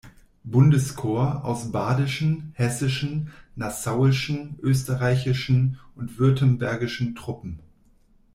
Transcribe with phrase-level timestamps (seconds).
[0.43, 7.59] Bundeskorps aus badischen, hessischen, nassauischen, österreichischen und württembergischen Truppen.